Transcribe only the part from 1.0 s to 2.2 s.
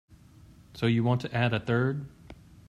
want to add a third?